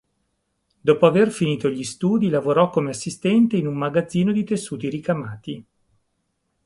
[0.81, 5.65] Dopo aver finito gli studi lavorò come assistente in un magazzino di tessuti ricamati.